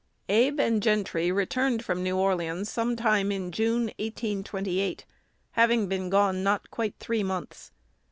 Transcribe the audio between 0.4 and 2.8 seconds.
and Gentry returned from New Orleans